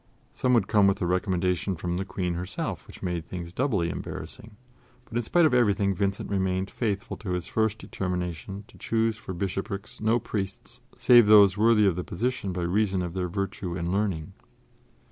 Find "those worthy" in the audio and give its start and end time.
11.27-11.85